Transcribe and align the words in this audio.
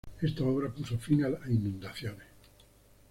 Esta 0.19 0.43
obra 0.45 0.67
puso 0.69 0.97
fin 0.97 1.23
a 1.23 1.29
las 1.29 1.47
inundaciones. 1.47 2.25